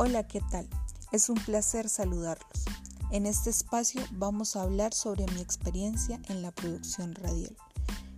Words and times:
Hola, 0.00 0.28
¿qué 0.28 0.40
tal? 0.40 0.68
Es 1.10 1.28
un 1.28 1.34
placer 1.34 1.88
saludarlos. 1.88 2.64
En 3.10 3.26
este 3.26 3.50
espacio 3.50 4.00
vamos 4.12 4.54
a 4.54 4.62
hablar 4.62 4.94
sobre 4.94 5.26
mi 5.32 5.40
experiencia 5.40 6.20
en 6.28 6.40
la 6.40 6.52
producción 6.52 7.16
radial. 7.16 7.56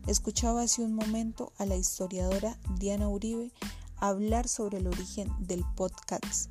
Escuchaba 0.06 0.60
hace 0.60 0.82
un 0.82 0.92
momento 0.94 1.54
a 1.56 1.64
la 1.64 1.76
historiadora 1.76 2.58
Diana 2.76 3.08
Uribe 3.08 3.50
hablar 3.96 4.46
sobre 4.46 4.76
el 4.76 4.88
origen 4.88 5.32
del 5.38 5.64
podcast 5.74 6.50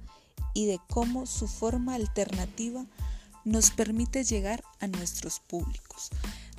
y 0.56 0.66
de 0.66 0.80
cómo 0.89 1.28
su 1.28 1.48
forma 1.48 1.93
alternativa 1.93 2.88
nos 3.46 3.70
permite 3.70 4.24
llegar 4.24 4.64
a 4.80 4.88
nuestros 4.88 5.42
públicos 5.42 6.10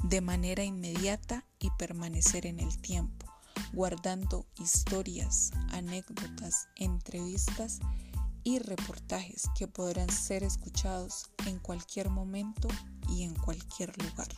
de 0.05 0.21
manera 0.21 0.63
inmediata 0.63 1.45
y 1.59 1.71
permanecer 1.73 2.47
en 2.47 2.61
el 2.61 2.79
tiempo, 2.79 3.27
guardando 3.73 4.47
historias, 4.61 5.51
anécdotas, 5.73 6.69
entrevistas 6.77 7.81
y 8.45 8.59
reportajes 8.59 9.45
que 9.57 9.69
podrán 9.69 10.11
ser 10.11 10.43
escuchados 10.43 11.31
en 11.47 11.59
cualquier 11.59 12.11
momento 12.11 12.69
y 13.09 13.23
en 13.23 13.35
cualquier 13.35 13.97
lugar. 14.03 14.29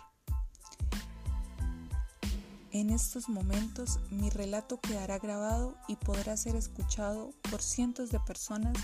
En 2.72 2.88
estos 2.88 3.28
momentos 3.28 4.00
mi 4.10 4.30
relato 4.30 4.80
quedará 4.80 5.18
grabado 5.18 5.76
y 5.88 5.96
podrá 5.96 6.36
ser 6.38 6.56
escuchado 6.56 7.34
por 7.50 7.60
cientos 7.60 8.10
de 8.10 8.18
personas 8.20 8.76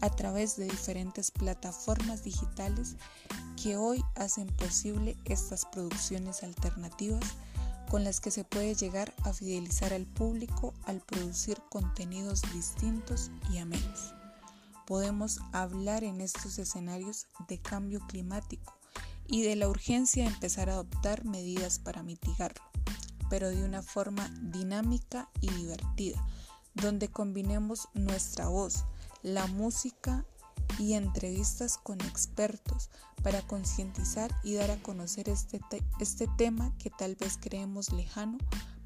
a 0.00 0.10
través 0.10 0.56
de 0.56 0.64
diferentes 0.64 1.30
plataformas 1.30 2.24
digitales 2.24 2.96
que 3.62 3.76
hoy 3.76 4.02
hacen 4.14 4.46
posible 4.48 5.16
estas 5.26 5.66
producciones 5.66 6.42
alternativas 6.42 7.24
con 7.90 8.04
las 8.04 8.20
que 8.20 8.30
se 8.30 8.44
puede 8.44 8.74
llegar 8.74 9.14
a 9.24 9.32
fidelizar 9.32 9.92
al 9.92 10.06
público 10.06 10.74
al 10.84 11.00
producir 11.00 11.58
contenidos 11.70 12.42
distintos 12.52 13.30
y 13.52 13.58
amenos 13.58 14.15
podemos 14.86 15.40
hablar 15.52 16.04
en 16.04 16.20
estos 16.20 16.58
escenarios 16.58 17.26
de 17.48 17.58
cambio 17.58 18.00
climático 18.06 18.78
y 19.26 19.42
de 19.42 19.56
la 19.56 19.68
urgencia 19.68 20.24
de 20.24 20.30
empezar 20.30 20.70
a 20.70 20.74
adoptar 20.74 21.24
medidas 21.24 21.78
para 21.78 22.02
mitigarlo, 22.02 22.62
pero 23.28 23.50
de 23.50 23.64
una 23.64 23.82
forma 23.82 24.28
dinámica 24.40 25.28
y 25.40 25.50
divertida, 25.50 26.24
donde 26.74 27.08
combinemos 27.08 27.88
nuestra 27.94 28.48
voz, 28.48 28.84
la 29.22 29.46
música 29.46 30.24
y 30.78 30.94
entrevistas 30.94 31.78
con 31.78 32.00
expertos 32.02 32.90
para 33.22 33.42
concientizar 33.42 34.30
y 34.44 34.54
dar 34.54 34.70
a 34.70 34.82
conocer 34.82 35.28
este, 35.28 35.60
este 36.00 36.28
tema 36.36 36.72
que 36.78 36.90
tal 36.90 37.16
vez 37.16 37.38
creemos 37.40 37.92
lejano, 37.92 38.38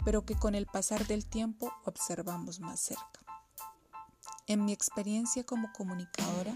pero 0.04 0.24
que 0.24 0.34
con 0.34 0.54
el 0.54 0.66
pasar 0.66 1.06
del 1.06 1.26
tiempo 1.26 1.72
observamos 1.84 2.60
más 2.60 2.80
cerca. 2.80 3.29
En 4.50 4.64
mi 4.64 4.72
experiencia 4.72 5.46
como 5.46 5.72
comunicadora, 5.72 6.52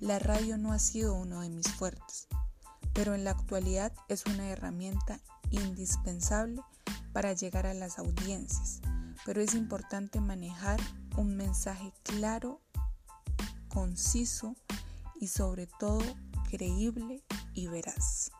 la 0.00 0.18
radio 0.18 0.56
no 0.56 0.72
ha 0.72 0.78
sido 0.78 1.12
uno 1.12 1.42
de 1.42 1.50
mis 1.50 1.70
fuertes, 1.70 2.28
pero 2.94 3.14
en 3.14 3.24
la 3.24 3.32
actualidad 3.32 3.92
es 4.08 4.24
una 4.24 4.48
herramienta 4.48 5.20
indispensable 5.50 6.62
para 7.12 7.34
llegar 7.34 7.66
a 7.66 7.74
las 7.74 7.98
audiencias, 7.98 8.80
pero 9.26 9.42
es 9.42 9.52
importante 9.52 10.18
manejar 10.18 10.80
un 11.18 11.36
mensaje 11.36 11.92
claro, 12.04 12.62
conciso 13.68 14.56
y 15.20 15.28
sobre 15.28 15.66
todo 15.66 16.00
creíble 16.48 17.22
y 17.52 17.66
veraz. 17.66 18.30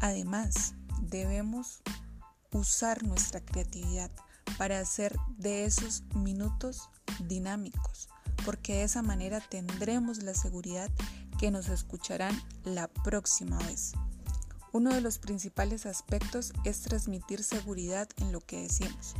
Además, 0.00 0.74
debemos 1.00 1.82
usar 2.52 3.02
nuestra 3.02 3.40
creatividad 3.40 4.12
para 4.58 4.80
hacer 4.80 5.16
de 5.38 5.64
esos 5.64 6.02
minutos 6.14 6.88
dinámicos, 7.24 8.08
porque 8.44 8.74
de 8.74 8.84
esa 8.84 9.02
manera 9.02 9.40
tendremos 9.40 10.22
la 10.22 10.34
seguridad 10.34 10.90
que 11.38 11.50
nos 11.50 11.68
escucharán 11.68 12.38
la 12.64 12.88
próxima 12.88 13.58
vez. 13.58 13.92
Uno 14.72 14.94
de 14.94 15.00
los 15.00 15.18
principales 15.18 15.86
aspectos 15.86 16.52
es 16.64 16.82
transmitir 16.82 17.42
seguridad 17.42 18.08
en 18.18 18.30
lo 18.30 18.40
que 18.40 18.62
decimos, 18.62 19.14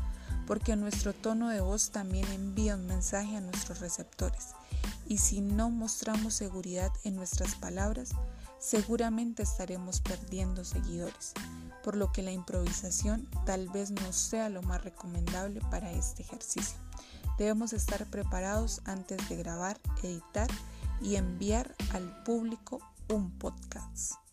porque 0.46 0.76
nuestro 0.76 1.12
tono 1.12 1.48
de 1.48 1.60
voz 1.60 1.90
también 1.90 2.26
envía 2.32 2.76
un 2.76 2.86
mensaje 2.86 3.36
a 3.36 3.40
nuestros 3.40 3.80
receptores. 3.80 4.48
Y 5.06 5.18
si 5.18 5.40
no 5.40 5.70
mostramos 5.70 6.34
seguridad 6.34 6.92
en 7.04 7.16
nuestras 7.16 7.56
palabras, 7.56 8.10
seguramente 8.58 9.42
estaremos 9.42 10.00
perdiendo 10.00 10.64
seguidores 10.64 11.34
por 11.82 11.96
lo 11.96 12.12
que 12.12 12.22
la 12.22 12.32
improvisación 12.32 13.28
tal 13.46 13.68
vez 13.68 13.90
no 13.90 14.12
sea 14.12 14.48
lo 14.48 14.62
más 14.62 14.82
recomendable 14.84 15.60
para 15.70 15.92
este 15.92 16.22
ejercicio. 16.22 16.78
Debemos 17.38 17.72
estar 17.72 18.06
preparados 18.06 18.82
antes 18.84 19.28
de 19.28 19.36
grabar, 19.36 19.80
editar 20.02 20.48
y 21.00 21.16
enviar 21.16 21.74
al 21.92 22.22
público 22.22 22.80
un 23.08 23.30
podcast. 23.38 24.29